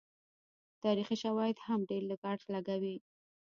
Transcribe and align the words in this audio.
تاریخي 0.83 1.15
شواهد 1.23 1.57
هم 1.67 1.79
ډېر 1.89 2.03
لږ 2.09 2.21
اړخ 2.31 2.43
لګوي. 2.55 2.95